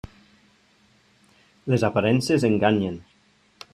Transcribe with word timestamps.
Les 1.73 1.85
aparences 1.91 2.31
enganyen. 2.51 2.99